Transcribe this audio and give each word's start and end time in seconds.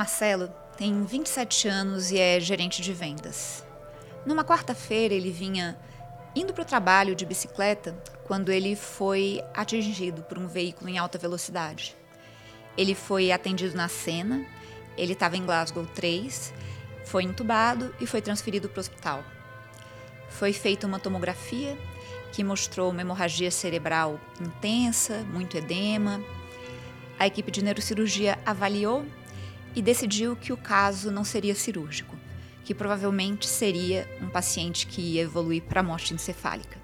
Marcelo 0.00 0.48
tem 0.78 1.04
27 1.04 1.68
anos 1.68 2.10
e 2.10 2.18
é 2.18 2.40
gerente 2.40 2.80
de 2.80 2.90
vendas. 2.90 3.62
Numa 4.24 4.42
quarta-feira, 4.42 5.12
ele 5.12 5.30
vinha 5.30 5.78
indo 6.34 6.54
para 6.54 6.62
o 6.62 6.64
trabalho 6.64 7.14
de 7.14 7.26
bicicleta 7.26 7.92
quando 8.24 8.50
ele 8.50 8.74
foi 8.74 9.44
atingido 9.52 10.22
por 10.22 10.38
um 10.38 10.46
veículo 10.46 10.88
em 10.88 10.96
alta 10.96 11.18
velocidade. 11.18 11.94
Ele 12.78 12.94
foi 12.94 13.30
atendido 13.30 13.76
na 13.76 13.88
cena, 13.88 14.42
ele 14.96 15.12
estava 15.12 15.36
em 15.36 15.44
Glasgow 15.44 15.84
3, 15.84 16.50
foi 17.04 17.24
entubado 17.24 17.94
e 18.00 18.06
foi 18.06 18.22
transferido 18.22 18.70
para 18.70 18.78
o 18.78 18.80
hospital. 18.80 19.22
Foi 20.30 20.54
feita 20.54 20.86
uma 20.86 20.98
tomografia 20.98 21.76
que 22.32 22.42
mostrou 22.42 22.90
uma 22.90 23.02
hemorragia 23.02 23.50
cerebral 23.50 24.18
intensa, 24.40 25.18
muito 25.24 25.58
edema. 25.58 26.24
A 27.18 27.26
equipe 27.26 27.50
de 27.50 27.62
neurocirurgia 27.62 28.38
avaliou 28.46 29.04
e 29.74 29.82
decidiu 29.82 30.36
que 30.36 30.52
o 30.52 30.56
caso 30.56 31.10
não 31.10 31.24
seria 31.24 31.54
cirúrgico, 31.54 32.16
que 32.64 32.74
provavelmente 32.74 33.46
seria 33.46 34.08
um 34.20 34.28
paciente 34.28 34.86
que 34.86 35.00
ia 35.00 35.22
evoluir 35.22 35.62
para 35.62 35.82
morte 35.82 36.14
encefálica. 36.14 36.78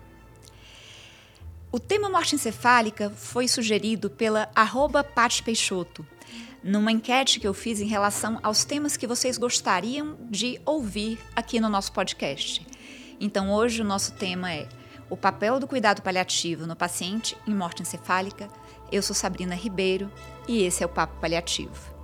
O 1.71 1.81
tema 1.81 2.09
morte 2.09 2.35
encefálica 2.35 3.11
foi 3.11 3.49
sugerido 3.49 4.09
pela 4.09 4.49
arroba 4.55 5.05
Pati 5.05 5.43
Peixoto, 5.43 6.07
numa 6.63 6.91
enquete 6.91 7.39
que 7.39 7.47
eu 7.47 7.55
fiz 7.55 7.81
em 7.81 7.87
relação 7.87 8.41
aos 8.43 8.65
temas 8.65 8.97
que 8.97 9.07
vocês 9.07 9.37
gostariam 9.37 10.17
de 10.31 10.61
ouvir 10.65 11.19
aqui 11.35 11.61
no 11.61 11.69
nosso 11.69 11.93
podcast. 11.93 12.67
Então 13.21 13.53
hoje 13.53 13.83
o 13.83 13.85
nosso 13.85 14.13
tema 14.13 14.53
é 14.53 14.69
o 15.09 15.17
papel 15.17 15.61
do 15.61 15.69
cuidado 15.69 16.03
paliativo 16.03 16.67
no 16.67 16.75
paciente 16.75 17.37
em 17.47 17.55
morte 17.55 17.83
encefálica. 17.83 18.49
Eu 18.91 19.03
sou 19.03 19.15
Sabrina 19.15 19.55
Ribeiro 19.55 20.11
e 20.49 20.63
esse 20.63 20.83
é 20.83 20.87
o 20.87 20.89
Papo 20.89 21.21
Paliativo. 21.21 21.96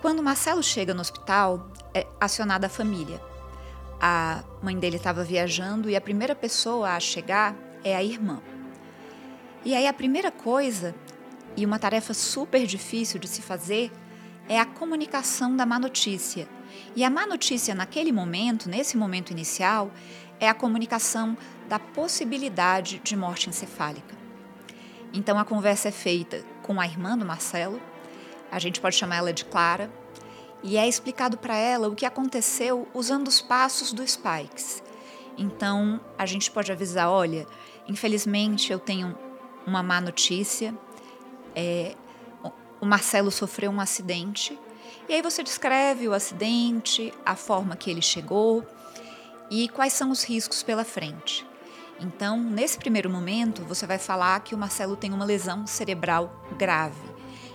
Quando 0.00 0.22
Marcelo 0.22 0.62
chega 0.62 0.94
no 0.94 1.02
hospital, 1.02 1.68
é 1.92 2.06
acionada 2.18 2.66
a 2.66 2.70
família. 2.70 3.20
A 4.00 4.42
mãe 4.62 4.78
dele 4.78 4.96
estava 4.96 5.22
viajando 5.22 5.90
e 5.90 5.96
a 5.96 6.00
primeira 6.00 6.34
pessoa 6.34 6.92
a 6.92 7.00
chegar 7.00 7.54
é 7.84 7.94
a 7.94 8.02
irmã. 8.02 8.40
E 9.62 9.74
aí 9.74 9.86
a 9.86 9.92
primeira 9.92 10.30
coisa, 10.30 10.94
e 11.54 11.66
uma 11.66 11.78
tarefa 11.78 12.14
super 12.14 12.66
difícil 12.66 13.20
de 13.20 13.28
se 13.28 13.42
fazer, 13.42 13.92
é 14.48 14.58
a 14.58 14.64
comunicação 14.64 15.54
da 15.54 15.66
má 15.66 15.78
notícia. 15.78 16.48
E 16.96 17.04
a 17.04 17.10
má 17.10 17.26
notícia 17.26 17.74
naquele 17.74 18.10
momento, 18.10 18.70
nesse 18.70 18.96
momento 18.96 19.32
inicial, 19.32 19.90
é 20.40 20.48
a 20.48 20.54
comunicação 20.54 21.36
da 21.68 21.78
possibilidade 21.78 23.02
de 23.04 23.14
morte 23.14 23.50
encefálica. 23.50 24.16
Então 25.12 25.38
a 25.38 25.44
conversa 25.44 25.88
é 25.88 25.92
feita 25.92 26.42
com 26.62 26.80
a 26.80 26.86
irmã 26.86 27.18
do 27.18 27.26
Marcelo, 27.26 27.78
a 28.50 28.58
gente 28.58 28.80
pode 28.80 28.96
chamar 28.96 29.16
ela 29.16 29.32
de 29.32 29.44
Clara, 29.44 29.90
e 30.62 30.76
é 30.76 30.86
explicado 30.86 31.38
para 31.38 31.56
ela 31.56 31.88
o 31.88 31.94
que 31.94 32.04
aconteceu 32.04 32.86
usando 32.92 33.28
os 33.28 33.40
passos 33.40 33.92
do 33.92 34.06
Spikes. 34.06 34.82
Então, 35.38 36.00
a 36.18 36.26
gente 36.26 36.50
pode 36.50 36.70
avisar: 36.70 37.08
olha, 37.08 37.46
infelizmente 37.88 38.72
eu 38.72 38.78
tenho 38.78 39.16
uma 39.66 39.82
má 39.82 40.00
notícia, 40.00 40.74
é, 41.54 41.94
o 42.80 42.86
Marcelo 42.86 43.30
sofreu 43.30 43.70
um 43.70 43.80
acidente, 43.80 44.58
e 45.08 45.14
aí 45.14 45.22
você 45.22 45.42
descreve 45.42 46.08
o 46.08 46.12
acidente, 46.12 47.12
a 47.24 47.36
forma 47.36 47.76
que 47.76 47.90
ele 47.90 48.02
chegou 48.02 48.64
e 49.50 49.68
quais 49.68 49.92
são 49.92 50.10
os 50.10 50.22
riscos 50.22 50.62
pela 50.62 50.84
frente. 50.84 51.46
Então, 51.98 52.38
nesse 52.38 52.78
primeiro 52.78 53.10
momento, 53.10 53.62
você 53.64 53.86
vai 53.86 53.98
falar 53.98 54.40
que 54.40 54.54
o 54.54 54.58
Marcelo 54.58 54.96
tem 54.96 55.12
uma 55.12 55.24
lesão 55.24 55.66
cerebral 55.66 56.46
grave 56.56 57.09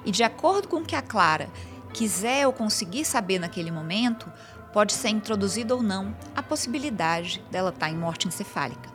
e 0.05 0.11
de 0.11 0.23
acordo 0.23 0.67
com 0.67 0.77
o 0.77 0.85
que 0.85 0.95
a 0.95 1.01
Clara 1.01 1.49
quiser 1.93 2.45
ou 2.45 2.53
conseguir 2.53 3.05
saber 3.05 3.39
naquele 3.39 3.71
momento, 3.71 4.31
pode 4.73 4.93
ser 4.93 5.09
introduzida 5.09 5.73
ou 5.73 5.81
não 5.81 6.15
a 6.35 6.43
possibilidade 6.43 7.41
dela 7.49 7.69
estar 7.69 7.89
em 7.89 7.97
morte 7.97 8.27
encefálica. 8.27 8.93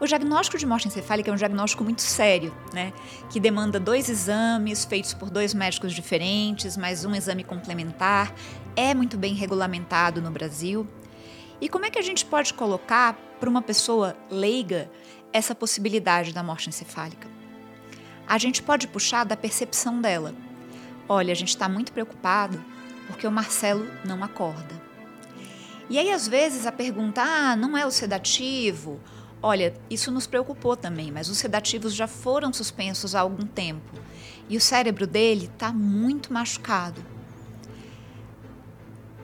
O 0.00 0.06
diagnóstico 0.06 0.56
de 0.56 0.64
morte 0.64 0.88
encefálica 0.88 1.30
é 1.30 1.34
um 1.34 1.36
diagnóstico 1.36 1.84
muito 1.84 2.00
sério, 2.00 2.56
né? 2.72 2.90
Que 3.28 3.38
demanda 3.38 3.78
dois 3.78 4.08
exames 4.08 4.82
feitos 4.86 5.12
por 5.12 5.28
dois 5.28 5.52
médicos 5.52 5.92
diferentes, 5.92 6.74
mais 6.74 7.04
um 7.04 7.14
exame 7.14 7.44
complementar. 7.44 8.34
É 8.74 8.94
muito 8.94 9.18
bem 9.18 9.34
regulamentado 9.34 10.22
no 10.22 10.30
Brasil. 10.30 10.88
E 11.60 11.68
como 11.68 11.84
é 11.84 11.90
que 11.90 11.98
a 11.98 12.02
gente 12.02 12.24
pode 12.24 12.54
colocar 12.54 13.12
para 13.38 13.50
uma 13.50 13.60
pessoa 13.60 14.16
leiga 14.30 14.90
essa 15.34 15.54
possibilidade 15.54 16.32
da 16.32 16.42
morte 16.42 16.70
encefálica? 16.70 17.29
A 18.26 18.38
gente 18.38 18.62
pode 18.62 18.88
puxar 18.88 19.24
da 19.24 19.36
percepção 19.36 20.00
dela. 20.00 20.34
Olha, 21.08 21.32
a 21.32 21.36
gente 21.36 21.48
está 21.48 21.68
muito 21.68 21.92
preocupado 21.92 22.62
porque 23.06 23.26
o 23.26 23.32
Marcelo 23.32 23.86
não 24.04 24.22
acorda. 24.22 24.80
E 25.88 25.98
aí, 25.98 26.12
às 26.12 26.28
vezes, 26.28 26.66
a 26.66 26.72
pergunta: 26.72 27.20
ah, 27.22 27.56
não 27.56 27.76
é 27.76 27.84
o 27.84 27.90
sedativo? 27.90 29.00
Olha, 29.42 29.74
isso 29.88 30.10
nos 30.10 30.26
preocupou 30.26 30.76
também, 30.76 31.10
mas 31.10 31.28
os 31.28 31.38
sedativos 31.38 31.94
já 31.94 32.06
foram 32.06 32.52
suspensos 32.52 33.14
há 33.14 33.20
algum 33.20 33.46
tempo 33.46 33.98
e 34.50 34.56
o 34.56 34.60
cérebro 34.60 35.06
dele 35.06 35.46
está 35.46 35.72
muito 35.72 36.32
machucado. 36.32 37.02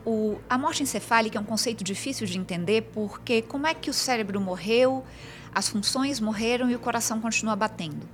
O, 0.04 0.38
a 0.48 0.56
morte 0.56 0.84
encefálica 0.84 1.36
é 1.36 1.40
um 1.40 1.44
conceito 1.44 1.82
difícil 1.82 2.26
de 2.26 2.38
entender 2.38 2.90
porque 2.94 3.42
como 3.42 3.66
é 3.66 3.74
que 3.74 3.90
o 3.90 3.92
cérebro 3.92 4.40
morreu, 4.40 5.04
as 5.52 5.68
funções 5.68 6.20
morreram 6.20 6.70
e 6.70 6.76
o 6.76 6.78
coração 6.78 7.20
continua 7.20 7.56
batendo? 7.56 8.08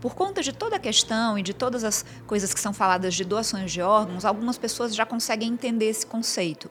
Por 0.00 0.14
conta 0.14 0.42
de 0.42 0.52
toda 0.52 0.76
a 0.76 0.78
questão 0.78 1.38
e 1.38 1.42
de 1.42 1.54
todas 1.54 1.84
as 1.84 2.04
coisas 2.26 2.52
que 2.52 2.60
são 2.60 2.72
faladas 2.72 3.14
de 3.14 3.24
doações 3.24 3.72
de 3.72 3.80
órgãos, 3.82 4.24
algumas 4.24 4.58
pessoas 4.58 4.94
já 4.94 5.06
conseguem 5.06 5.52
entender 5.52 5.86
esse 5.86 6.06
conceito. 6.06 6.70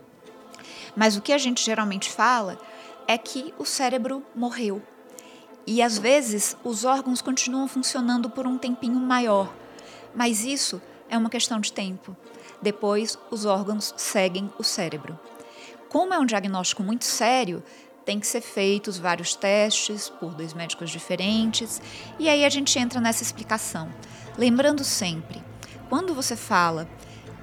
Mas 0.95 1.15
o 1.15 1.21
que 1.21 1.33
a 1.33 1.37
gente 1.37 1.63
geralmente 1.63 2.09
fala 2.09 2.59
é 3.07 3.17
que 3.17 3.53
o 3.57 3.65
cérebro 3.65 4.23
morreu. 4.35 4.81
E 5.65 5.81
às 5.81 5.97
vezes 5.97 6.57
os 6.63 6.85
órgãos 6.85 7.21
continuam 7.21 7.67
funcionando 7.67 8.29
por 8.29 8.47
um 8.47 8.57
tempinho 8.57 8.99
maior. 8.99 9.53
Mas 10.15 10.43
isso 10.43 10.81
é 11.09 11.17
uma 11.17 11.29
questão 11.29 11.59
de 11.59 11.71
tempo. 11.71 12.15
Depois, 12.61 13.17
os 13.29 13.45
órgãos 13.45 13.93
seguem 13.97 14.51
o 14.57 14.63
cérebro. 14.63 15.19
Como 15.89 16.13
é 16.13 16.19
um 16.19 16.25
diagnóstico 16.25 16.83
muito 16.83 17.05
sério, 17.05 17.63
tem 18.05 18.19
que 18.19 18.27
ser 18.27 18.41
feitos 18.41 18.97
vários 18.97 19.35
testes 19.35 20.09
por 20.09 20.33
dois 20.33 20.53
médicos 20.53 20.89
diferentes, 20.89 21.81
e 22.17 22.27
aí 22.27 22.43
a 22.43 22.49
gente 22.49 22.77
entra 22.77 22.99
nessa 22.99 23.23
explicação. 23.23 23.89
Lembrando 24.37 24.83
sempre, 24.83 25.43
quando 25.89 26.13
você 26.13 26.35
fala 26.35 26.87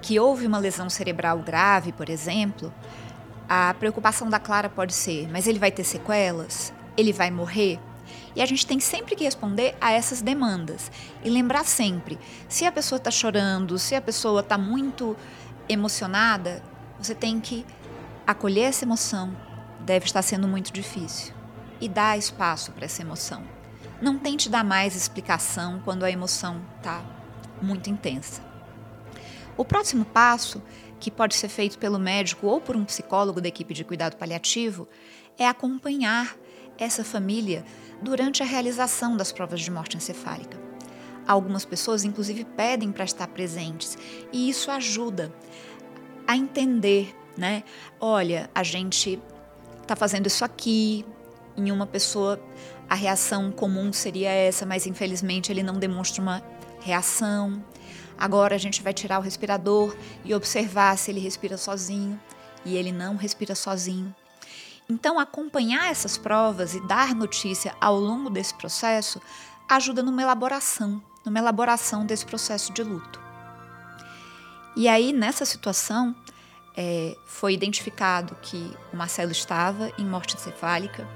que 0.01 0.19
houve 0.19 0.47
uma 0.47 0.59
lesão 0.59 0.89
cerebral 0.89 1.39
grave, 1.39 1.93
por 1.93 2.09
exemplo, 2.09 2.73
a 3.49 3.75
preocupação 3.75 4.29
da 4.29 4.39
Clara 4.39 4.69
pode 4.69 4.95
ser: 4.95 5.29
mas 5.31 5.47
ele 5.47 5.59
vai 5.59 5.71
ter 5.71 5.85
sequelas? 5.85 6.73
Ele 6.97 7.13
vai 7.13 7.31
morrer? 7.31 7.79
E 8.35 8.43
a 8.43 8.47
gente 8.47 8.67
tem 8.67 8.79
sempre 8.81 9.17
que 9.17 9.25
responder 9.25 9.77
a 9.81 9.93
essas 9.93 10.23
demandas. 10.23 10.91
E 11.25 11.31
lembrar 11.31 11.65
sempre: 11.65 12.19
se 12.49 12.67
a 12.67 12.73
pessoa 12.73 12.97
está 12.97 13.11
chorando, 13.11 13.79
se 13.79 13.95
a 13.95 14.01
pessoa 14.01 14.41
está 14.41 14.59
muito 14.59 15.17
emocionada, 15.69 16.63
você 16.99 17.15
tem 17.15 17.41
que 17.41 17.65
acolher 18.27 18.65
essa 18.65 18.85
emoção, 18.85 19.35
deve 19.88 20.04
estar 20.04 20.21
sendo 20.21 20.47
muito 20.47 20.71
difícil. 20.71 21.32
E 21.81 21.88
dá 21.88 22.15
espaço 22.15 22.72
para 22.72 22.84
essa 22.84 23.00
emoção. 23.00 23.43
Não 24.03 24.19
tente 24.19 24.50
dar 24.50 24.62
mais 24.62 24.94
explicação 24.94 25.81
quando 25.82 26.04
a 26.04 26.10
emoção 26.10 26.60
está 26.76 27.03
muito 27.62 27.88
intensa. 27.88 28.43
O 29.56 29.65
próximo 29.65 30.04
passo, 30.04 30.62
que 31.00 31.10
pode 31.10 31.34
ser 31.34 31.48
feito 31.48 31.78
pelo 31.78 31.98
médico 31.98 32.47
ou 32.47 32.60
por 32.60 32.77
um 32.77 32.84
psicólogo 32.84 33.41
da 33.41 33.48
equipe 33.48 33.72
de 33.72 33.82
cuidado 33.82 34.16
paliativo, 34.16 34.87
é 35.38 35.48
acompanhar 35.48 36.37
essa 36.77 37.03
família 37.03 37.65
durante 38.03 38.43
a 38.43 38.47
realização 38.47 39.16
das 39.16 39.32
provas 39.32 39.60
de 39.60 39.71
morte 39.71 39.97
encefálica. 39.97 40.59
Algumas 41.27 41.65
pessoas, 41.65 42.04
inclusive, 42.04 42.45
pedem 42.45 42.92
para 42.92 43.04
estar 43.04 43.27
presentes 43.28 43.97
e 44.33 44.51
isso 44.51 44.71
ajuda 44.71 45.33
a 46.27 46.36
entender, 46.36 47.16
né? 47.36 47.65
Olha, 47.98 48.51
a 48.54 48.63
gente 48.63 49.21
está 49.89 49.97
fazendo 49.97 50.27
isso 50.27 50.45
aqui. 50.45 51.05
Em 51.57 51.73
uma 51.73 51.87
pessoa, 51.87 52.41
a 52.89 52.95
reação 52.95 53.51
comum 53.51 53.93
seria 53.93 54.31
essa, 54.31 54.65
mas 54.65 54.87
infelizmente 54.87 55.51
ele 55.51 55.63
não 55.63 55.79
demonstra 55.79 56.23
uma 56.23 56.43
reação. 56.81 57.65
Agora 58.17 58.55
a 58.55 58.59
gente 58.59 58.83
vai 58.83 58.93
tirar 58.93 59.19
o 59.19 59.23
respirador 59.23 59.97
e 60.25 60.35
observar 60.35 60.97
se 60.99 61.11
ele 61.11 61.21
respira 61.21 61.57
sozinho 61.57 62.21
e 62.65 62.77
ele 62.77 62.93
não 62.93 63.17
respira 63.17 63.55
sozinho. 63.55 64.15
Então, 64.89 65.19
acompanhar 65.19 65.91
essas 65.91 66.17
provas 66.17 66.75
e 66.75 66.87
dar 66.87 67.15
notícia 67.15 67.75
ao 67.81 67.99
longo 67.99 68.31
desse 68.31 68.55
processo 68.55 69.21
ajuda 69.69 70.03
numa 70.03 70.23
elaboração, 70.23 71.03
numa 71.25 71.39
elaboração 71.39 72.07
desse 72.07 72.25
processo 72.25 72.73
de 72.73 72.83
luto. 72.83 73.21
E 74.77 74.89
aí, 74.89 75.13
nessa 75.13 75.45
situação, 75.45 76.15
é, 76.80 77.16
foi 77.27 77.54
identificado 77.54 78.36
que 78.41 78.72
o 78.92 78.97
Marcelo 78.97 79.33
estava 79.33 79.91
em 79.98 80.04
morte 80.04 80.36
encefálica 80.36 81.09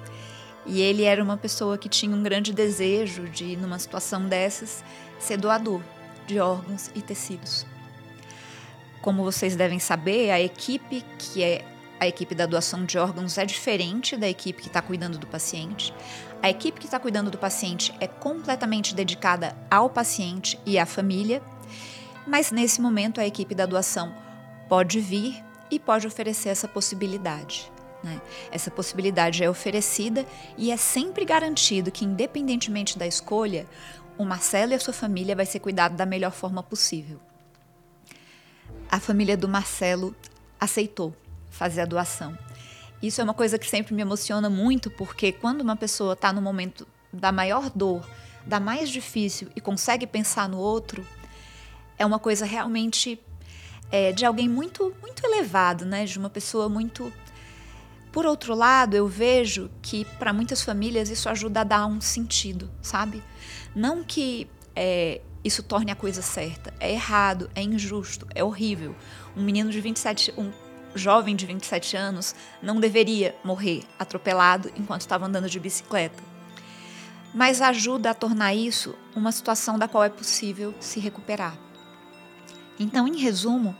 e 0.67 0.83
ele 0.83 1.05
era 1.05 1.23
uma 1.23 1.37
pessoa 1.37 1.79
que 1.79 1.89
tinha 1.89 2.15
um 2.15 2.23
grande 2.23 2.53
desejo 2.53 3.29
de, 3.29 3.57
numa 3.57 3.79
situação 3.79 4.27
dessas, 4.29 4.85
ser 5.21 5.37
doador 5.37 5.81
de 6.27 6.41
órgãos 6.41 6.91
e 6.97 7.01
tecidos. 7.01 7.65
como 9.01 9.25
vocês 9.25 9.57
devem 9.57 9.81
saber, 9.81 10.31
a 10.31 10.41
equipe 10.41 11.05
que 11.19 11.43
é 11.43 11.65
a 11.99 12.07
equipe 12.07 12.35
da 12.35 12.47
doação 12.47 12.85
de 12.85 12.99
órgãos 12.99 13.39
é 13.39 13.45
diferente 13.45 14.17
da 14.17 14.29
equipe 14.29 14.61
que 14.61 14.69
está 14.69 14.83
cuidando 14.83 15.19
do 15.19 15.27
paciente. 15.27 15.95
A 16.43 16.51
equipe 16.51 16.81
que 16.81 16.87
está 16.87 16.99
cuidando 16.99 17.31
do 17.31 17.39
paciente 17.39 17.95
é 18.01 18.09
completamente 18.09 18.93
dedicada 18.93 19.57
ao 19.71 19.89
paciente 19.89 20.59
e 20.67 20.79
à 20.79 20.87
família, 20.87 21.41
mas 22.27 22.51
nesse 22.51 22.81
momento 22.81 23.21
a 23.21 23.27
equipe 23.27 23.55
da 23.55 23.67
doação 23.67 24.13
pode 24.69 25.01
vir 25.01 25.45
e 25.73 25.79
pode 25.79 26.07
oferecer 26.07 26.51
essa 26.51 26.69
possibilidade. 26.69 27.73
Né? 28.05 28.21
Essa 28.51 28.71
possibilidade 28.71 29.43
é 29.43 29.49
oferecida 29.49 30.27
e 30.59 30.71
é 30.71 30.77
sempre 30.77 31.25
garantido 31.25 31.91
que, 31.91 32.05
independentemente 32.05 32.99
da 32.99 33.07
escolha, 33.07 33.67
o 34.19 34.25
Marcelo 34.25 34.73
e 34.73 34.75
a 34.75 34.79
sua 34.79 34.93
família 34.93 35.35
vai 35.35 35.47
ser 35.47 35.61
cuidado 35.61 35.97
da 35.97 36.05
melhor 36.05 36.33
forma 36.33 36.63
possível. 36.63 37.19
A 38.91 39.01
família 39.01 39.35
do 39.35 39.49
Marcelo 39.49 40.15
aceitou 40.61 41.17
fazer 41.49 41.81
a 41.81 41.87
doação. 41.87 42.37
Isso 43.03 43.23
é 43.23 43.25
uma 43.25 43.33
coisa 43.33 43.59
que 43.59 43.67
sempre 43.67 43.95
me 43.95 44.03
emociona 44.03 44.51
muito, 44.51 44.91
porque 44.91 45.33
quando 45.33 45.63
uma 45.63 45.75
pessoa 45.75 46.13
está 46.13 46.35
no 46.35 46.43
momento 46.43 46.87
da 47.11 47.33
maior 47.33 47.71
dor, 47.71 48.07
da 48.45 48.61
mais 48.61 48.91
difícil 48.91 49.49
e 49.57 49.61
consegue 49.61 50.07
pensar 50.07 50.51
no 50.51 50.59
outro, 50.59 51.07
é 51.99 52.05
uma 52.05 52.19
coisa 52.19 52.45
realmente 52.45 53.19
é, 53.93 54.11
de 54.11 54.25
alguém 54.25 54.49
muito, 54.49 54.93
muito 55.03 55.25
elevado, 55.25 55.85
né? 55.85 56.07
De 56.07 56.19
uma 56.19 56.31
pessoa 56.31 56.69
muito. 56.69 57.13
Por 58.11 58.27
outro 58.27 58.55
lado, 58.55 58.97
eu 58.97 59.07
vejo 59.07 59.71
que 59.83 60.05
para 60.19 60.33
muitas 60.33 60.63
famílias 60.63 61.11
isso 61.11 61.29
ajuda 61.29 61.61
a 61.61 61.65
dar 61.65 61.87
um 61.87 62.01
sentido, 62.01 62.71
sabe? 62.81 63.23
Não 63.75 64.03
que 64.03 64.49
é, 64.75 65.21
isso 65.45 65.63
torne 65.63 65.91
a 65.91 65.95
coisa 65.95 66.23
certa. 66.23 66.73
É 66.81 66.91
errado, 66.93 67.51
é 67.55 67.63
injusto, 67.63 68.27
é 68.35 68.43
horrível. 68.43 68.97
Um 69.37 69.43
menino 69.43 69.71
de 69.71 69.81
27, 69.81 70.35
um 70.37 70.51
jovem 70.95 71.37
de 71.37 71.47
27 71.47 71.97
anos 71.97 72.35
não 72.63 72.81
deveria 72.81 73.35
morrer 73.45 73.83
atropelado 73.99 74.71
enquanto 74.77 75.03
estava 75.03 75.27
andando 75.27 75.49
de 75.49 75.61
bicicleta. 75.61 76.23
Mas 77.35 77.63
ajuda 77.63 78.11
a 78.11 78.15
tornar 78.15 78.55
isso 78.55 78.95
uma 79.17 79.33
situação 79.33 79.79
da 79.79 79.89
qual 79.89 80.05
é 80.05 80.11
possível 80.11 80.75
se 80.81 81.01
recuperar. 81.01 81.57
Então, 82.79 83.07
em 83.07 83.17
resumo, 83.17 83.75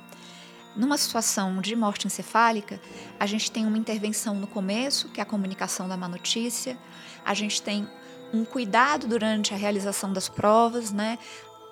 numa 0.75 0.97
situação 0.97 1.61
de 1.61 1.77
morte 1.77 2.07
encefálica, 2.07 2.81
a 3.19 3.27
gente 3.27 3.51
tem 3.51 3.67
uma 3.67 3.79
intervenção 3.79 4.35
no 4.35 4.47
começo, 4.47 5.09
que 5.09 5.21
é 5.21 5.23
a 5.23 5.27
comunicação 5.27 5.89
da 5.89 5.97
má 5.97 6.09
notícia, 6.09 6.79
a 7.25 7.35
gente 7.35 7.61
tem 7.63 7.89
um 8.33 8.45
cuidado 8.45 9.07
durante 9.07 9.53
a 9.53 9.57
realização 9.57 10.13
das 10.13 10.29
provas, 10.29 10.91
né? 10.91 11.19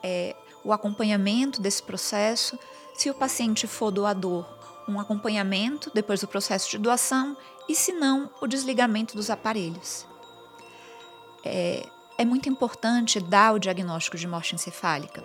É, 0.03 0.37
o 0.63 0.73
acompanhamento 0.73 1.61
desse 1.61 1.83
processo. 1.83 2.59
Se 2.95 3.09
o 3.09 3.15
paciente 3.15 3.67
for 3.67 3.91
doador, 3.91 4.47
um 4.87 5.01
acompanhamento 5.01 5.91
depois 5.95 6.21
do 6.21 6.29
processo 6.29 6.71
de 6.71 6.79
doação 6.79 7.37
e, 7.69 7.75
se 7.75 7.93
não, 7.93 8.31
o 8.41 8.47
desligamento 8.47 9.17
dos 9.17 9.31
aparelhos. 9.31 10.07
É, 11.45 11.87
é 12.19 12.25
muito 12.25 12.49
importante 12.49 13.19
dar 13.19 13.55
o 13.55 13.59
diagnóstico 13.59 14.19
de 14.19 14.27
morte 14.27 14.55
encefálica. 14.55 15.25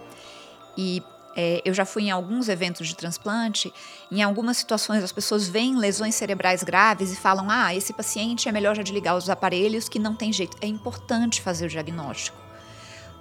E 0.77 1.03
é, 1.35 1.61
eu 1.65 1.73
já 1.73 1.83
fui 1.83 2.03
em 2.03 2.11
alguns 2.11 2.47
eventos 2.47 2.87
de 2.87 2.95
transplante, 2.95 3.73
em 4.09 4.23
algumas 4.23 4.55
situações 4.55 5.03
as 5.03 5.11
pessoas 5.11 5.47
veem 5.47 5.77
lesões 5.77 6.15
cerebrais 6.15 6.63
graves 6.63 7.11
e 7.11 7.15
falam: 7.15 7.47
ah, 7.49 7.75
esse 7.75 7.91
paciente 7.91 8.47
é 8.47 8.51
melhor 8.51 8.75
já 8.75 8.81
desligar 8.81 9.17
os 9.17 9.29
aparelhos, 9.29 9.89
que 9.89 9.99
não 9.99 10.15
tem 10.15 10.31
jeito. 10.31 10.55
É 10.61 10.67
importante 10.67 11.41
fazer 11.41 11.65
o 11.65 11.69
diagnóstico, 11.69 12.37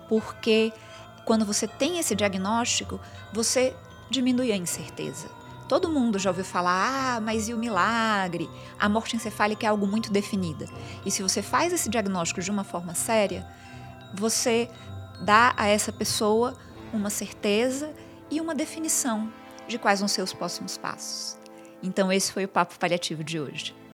porque 0.09 0.73
quando 1.25 1.45
você 1.45 1.67
tem 1.67 1.99
esse 1.99 2.15
diagnóstico, 2.15 3.01
você 3.33 3.75
diminui 4.09 4.53
a 4.53 4.57
incerteza. 4.57 5.29
Todo 5.67 5.89
mundo 5.89 6.19
já 6.19 6.31
ouviu 6.31 6.45
falar, 6.45 7.17
ah, 7.17 7.21
mas 7.21 7.49
e 7.49 7.55
o 7.55 7.59
milagre? 7.59 8.49
A 8.79 8.87
morte 8.87 9.17
encefálica 9.17 9.67
é 9.67 9.71
algo 9.71 9.87
muito 9.87 10.13
definida. 10.13 10.67
E 11.07 11.11
se 11.11 11.23
você 11.23 11.41
faz 11.41 11.73
esse 11.73 11.89
diagnóstico 11.89 12.43
de 12.43 12.51
uma 12.51 12.63
forma 12.63 12.95
séria, 12.95 13.49
você 14.13 14.69
dá 15.23 15.55
a 15.57 15.67
essa 15.67 15.91
pessoa 15.91 16.55
uma 16.93 17.11
certeza 17.11 17.93
e 18.31 18.41
uma 18.41 18.55
definição 18.55 19.33
de 19.67 19.79
quais 19.79 20.01
vão 20.01 20.09
ser 20.09 20.23
os 20.23 20.33
próximos 20.33 20.77
passos. 20.77 21.37
Então, 21.83 22.13
esse 22.13 22.33
foi 22.33 22.45
o 22.45 22.49
Papo 22.49 22.79
Paliativo 22.79 23.23
de 23.23 23.39
hoje. 23.39 23.75